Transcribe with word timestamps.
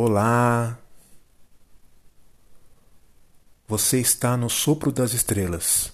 Olá! 0.00 0.78
Você 3.66 3.98
está 3.98 4.36
no 4.36 4.48
sopro 4.48 4.92
das 4.92 5.12
estrelas. 5.12 5.92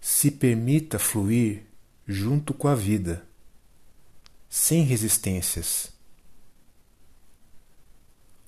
Se 0.00 0.30
permita 0.30 1.00
fluir 1.00 1.64
junto 2.06 2.54
com 2.54 2.68
a 2.68 2.76
vida, 2.76 3.26
sem 4.48 4.84
resistências. 4.84 5.92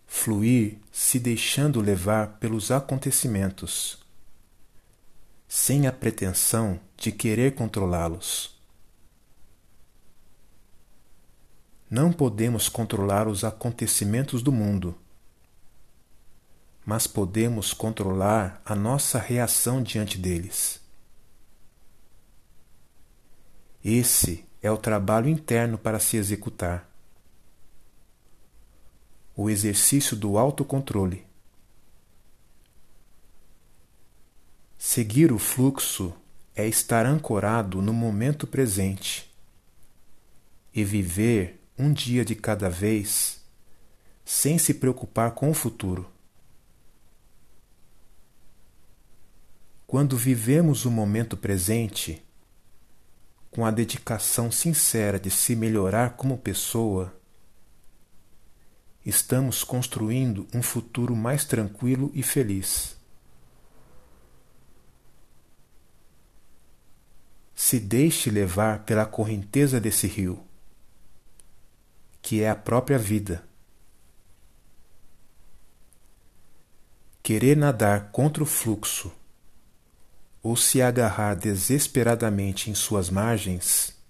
Fluir 0.06 0.78
se 0.92 1.18
deixando 1.18 1.80
levar 1.80 2.38
pelos 2.38 2.70
acontecimentos, 2.70 3.98
sem 5.48 5.88
a 5.88 5.92
pretensão 5.92 6.78
de 6.96 7.10
querer 7.10 7.56
controlá-los. 7.56 8.61
Não 11.92 12.10
podemos 12.10 12.70
controlar 12.70 13.28
os 13.28 13.44
acontecimentos 13.44 14.42
do 14.42 14.50
mundo, 14.50 14.96
mas 16.86 17.06
podemos 17.06 17.74
controlar 17.74 18.62
a 18.64 18.74
nossa 18.74 19.18
reação 19.18 19.82
diante 19.82 20.16
deles. 20.16 20.80
Esse 23.84 24.42
é 24.62 24.70
o 24.70 24.78
trabalho 24.78 25.28
interno 25.28 25.76
para 25.76 26.00
se 26.00 26.16
executar. 26.16 26.88
O 29.36 29.50
exercício 29.50 30.16
do 30.16 30.38
autocontrole. 30.38 31.26
Seguir 34.78 35.30
o 35.30 35.38
fluxo 35.38 36.14
é 36.56 36.66
estar 36.66 37.04
ancorado 37.04 37.82
no 37.82 37.92
momento 37.92 38.46
presente 38.46 39.30
e 40.72 40.82
viver 40.82 41.61
um 41.78 41.92
dia 41.92 42.24
de 42.24 42.34
cada 42.34 42.68
vez, 42.68 43.40
sem 44.24 44.58
se 44.58 44.74
preocupar 44.74 45.32
com 45.32 45.50
o 45.50 45.54
futuro. 45.54 46.10
Quando 49.86 50.16
vivemos 50.16 50.84
o 50.84 50.90
momento 50.90 51.36
presente, 51.36 52.22
com 53.50 53.64
a 53.66 53.70
dedicação 53.70 54.50
sincera 54.50 55.18
de 55.18 55.30
se 55.30 55.54
melhorar 55.54 56.16
como 56.16 56.38
pessoa, 56.38 57.14
estamos 59.04 59.64
construindo 59.64 60.46
um 60.54 60.62
futuro 60.62 61.14
mais 61.14 61.44
tranquilo 61.44 62.10
e 62.14 62.22
feliz. 62.22 62.96
Se 67.54 67.78
deixe 67.78 68.30
levar 68.30 68.84
pela 68.84 69.06
correnteza 69.06 69.80
desse 69.80 70.06
rio 70.06 70.42
que 72.22 72.40
é 72.40 72.48
a 72.48 72.54
própria 72.54 72.96
vida. 72.96 73.44
Querer 77.22 77.56
nadar 77.56 78.10
contra 78.10 78.42
o 78.42 78.46
fluxo 78.46 79.12
ou 80.42 80.56
se 80.56 80.80
agarrar 80.80 81.34
desesperadamente 81.34 82.70
em 82.70 82.74
suas 82.74 83.10
margens 83.10 84.00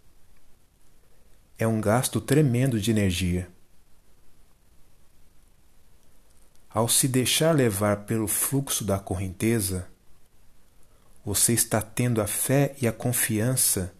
é 1.59 1.67
um 1.67 1.81
gasto 1.81 2.21
tremendo 2.21 2.81
de 2.81 2.91
energia. 2.91 3.49
Ao 6.69 6.89
se 6.89 7.07
deixar 7.07 7.53
levar 7.55 8.05
pelo 8.05 8.27
fluxo 8.27 8.85
da 8.85 8.99
correnteza, 8.99 9.89
você 11.25 11.53
está 11.53 11.81
tendo 11.81 12.21
a 12.21 12.27
fé 12.27 12.75
e 12.81 12.89
a 12.89 12.93
confiança 12.93 13.95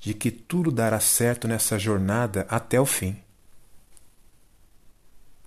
de 0.00 0.14
que 0.14 0.30
tudo 0.30 0.72
dará 0.72 0.98
certo 0.98 1.46
nessa 1.46 1.78
jornada 1.78 2.46
até 2.48 2.80
o 2.80 2.86
fim. 2.86 3.22